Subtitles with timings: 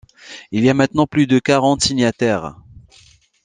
[0.49, 2.55] Il y a maintenant plus de quarante signataires.